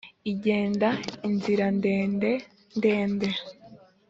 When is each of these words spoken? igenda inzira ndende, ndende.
igenda 0.31 0.89
inzira 1.27 1.65
ndende, 1.77 2.31
ndende. 2.77 3.29